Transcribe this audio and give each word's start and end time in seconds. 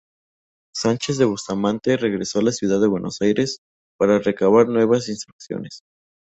Sánchez 0.73 1.19
de 1.19 1.25
Bustamante 1.25 1.95
regresó 1.95 2.39
a 2.39 2.41
la 2.41 2.51
ciudad 2.51 2.81
de 2.81 2.87
Buenos 2.87 3.21
Aires 3.21 3.59
para 3.99 4.17
recabar 4.17 4.67
nuevas 4.67 5.07
instrucciones. 5.09 5.83